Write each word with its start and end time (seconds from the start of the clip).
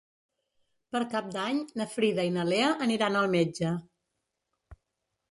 Per 0.93 1.01
Cap 1.09 1.25
d'Any 1.35 1.59
na 1.81 1.85
Frida 1.91 2.25
i 2.29 2.31
na 2.37 2.45
Lea 2.51 2.69
aniran 2.85 3.19
al 3.19 3.27
metge. 3.35 3.75